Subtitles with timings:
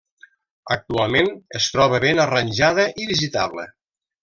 [0.75, 1.29] Actualment
[1.59, 3.69] es troba ben arranjada i visitable.